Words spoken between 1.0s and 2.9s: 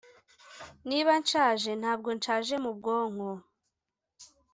nshaje ntabwo nshaje mu